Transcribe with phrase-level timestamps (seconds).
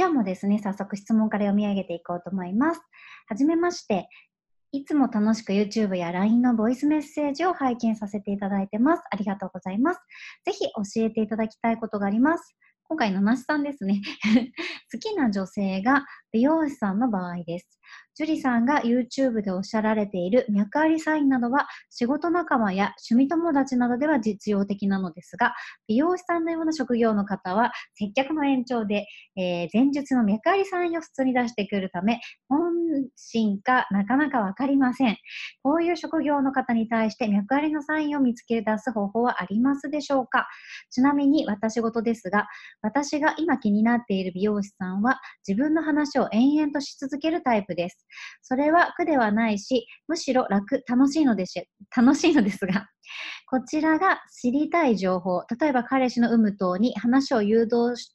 [0.00, 2.80] 今日もですね、早速質問から読み上げていこうと思います。
[3.28, 4.08] はじめまして、
[4.72, 9.02] いつも楽しく YouTube や LINE のボイスメッセージを拝見させていただいてます。
[9.10, 10.00] ありがとうございます。
[10.46, 12.56] ぜひ教えていただきたいことがあります。
[12.84, 14.00] 今回のなしさんですね。
[14.90, 17.68] 好きな女性が美容師さんの場合です。
[18.14, 25.54] 樹里さんが YouTube でおっしゃられている脈ありサインなどは仕事仲間や趣味友達などでは実用的なのですが、
[25.88, 32.72] 美容師さんのような職業の方は接客の延長で、えー、前述の脈ありサインを普通に出してくるため、本
[33.16, 35.16] 心かなかなかわかりません。
[35.62, 40.46] こういう職業の方に対して脈ありのサインを見つけ出す方法はありますでしょうか？
[40.90, 42.48] ちなみに私事ですが、
[42.82, 48.06] 私が今気になっている美容師さんは自分の話を延々とし続けるタイプです。
[48.42, 51.64] それは苦ではないし、むしろ楽、楽しいのです、
[51.96, 52.88] 楽しいのですが、
[53.48, 58.14] こちらが知りたい情報、例えば彼氏の有無等に話を誘導し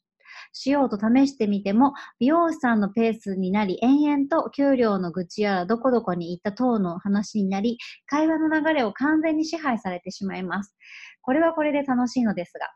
[0.54, 7.78] しようと試してみても、美容師さんのペースになり、延々と給料の愚痴やどこどこに行った等の話になり、
[8.08, 10.76] 会話の流れを完全に支配されてしまいます。
[11.22, 12.70] これはこれで楽しいのですが、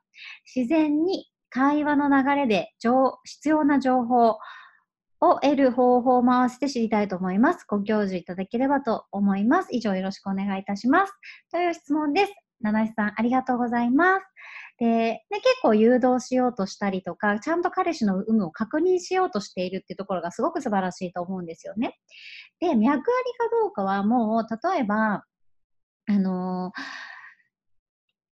[0.56, 2.70] 自然に会話の流れで
[3.24, 4.38] 必要な情報、
[5.22, 7.66] を得る方法を回して知りたいと思います。
[7.68, 9.70] ご教授いただければと思います。
[9.72, 11.14] 以上よろしくお願いいたします。
[11.52, 12.34] という質問です。
[12.62, 14.26] 七七さん、ありがとうございます。
[14.78, 21.98] で、ね、結構誘導しようとしたりとか、ちゃんと彼氏の有無を確認しようとしているっていうところがすごく素晴らしいと思うんですよね。
[22.60, 23.02] で、脈あり
[23.38, 25.26] かどうかはもう、例えば、
[26.08, 26.82] あのー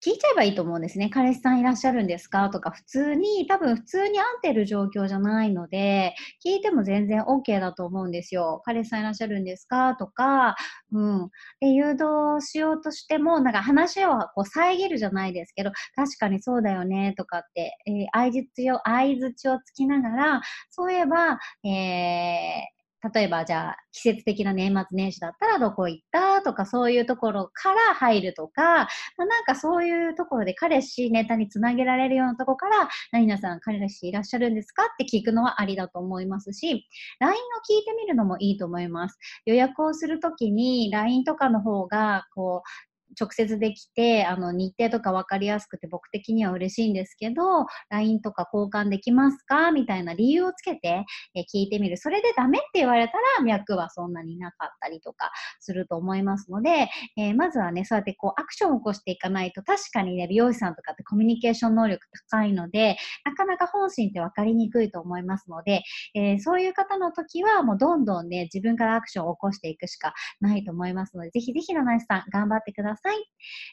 [0.04, 1.08] 聞いちゃえばいいと思うんですね。
[1.08, 2.50] 彼氏さんいらっしゃるんですか？
[2.50, 8.60] とか、普通に、多分普通に会ってる状況じゃないので、聞いても全然 OK だと思うんですよ。
[8.66, 9.94] 彼氏さんいらっしゃるんですか？
[9.94, 10.56] とか、
[10.92, 11.30] うん。
[11.60, 12.04] で、誘導
[12.40, 36.86] しようとしても、なんか話をこう遮るじゃないですけど、確かにそうだよね、とかって、えー、相づちを、相づちをつきながら、そういえば、えー、例えばじゃあ季節的な年末年始だったらどこ行ったとかそういうところから入るとか、まあ、なんかそういうところで彼氏ネタにつなげられるようなところから何々さん彼氏いらっしゃるんですかって聞くのはありだと思いますし
[37.20, 37.36] LINE を
[37.68, 39.18] 聞いてみるのもいいと思います。
[39.46, 49.70] 予約をするときに LINE とかの方がこう直接できて、あの、日程とか分かりやすくて僕的には嬉しいんですけど、LINE とか交換できますか？
[49.70, 51.04] みたいな理由をつけて、
[51.34, 51.96] え聞いてみる。
[51.96, 55.30] それでダメって言われたら、脈はそんなになかったりとか
[55.60, 65.82] すると思いますので、えー、まずはね、そうやってこう、アクションを起こしていかないと、確かにね、美容師さんとかってコミュニケーション能力高いので、なかなか本心って分かりにくいと思いますので、
[66.14, 73.03] えー、そういう方の時は、もうどんどんね、自分からアクションを起こしていくしかないと思いますので、ぜひぜひ、七井さん、頑張ってください。
[73.04, 73.16] さい。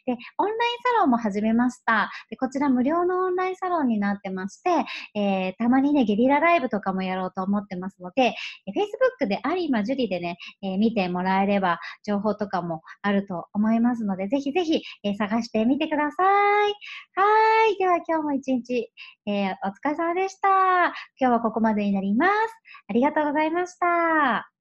[0.06, 2.12] で、オンラインサロンも始めました。
[2.30, 4.86] で、こちら無料のオンラインサロンになってまして、
[5.16, 8.36] えー、たまにね、ゲリラライブとかもやろうと思ってますので、え
[9.24, 16.74] Facebook で有馬樹里でね、えー、見てもらえれば情報とかもあると思いますので、ぜひぜひ、えー、探してみてください。
[17.16, 17.78] はい。
[17.78, 18.92] では今日も一日、
[19.26, 20.50] えー、お疲れ様でした。
[20.88, 22.32] 今日はここまでになります。
[22.90, 24.61] ありがとうございました。